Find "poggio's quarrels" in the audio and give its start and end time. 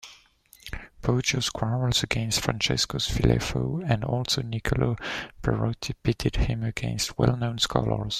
1.03-2.01